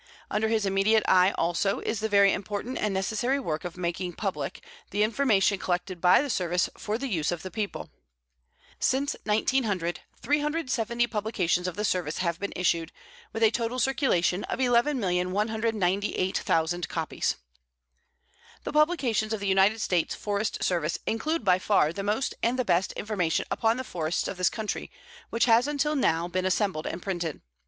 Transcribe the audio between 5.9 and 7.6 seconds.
by the Service for the use of the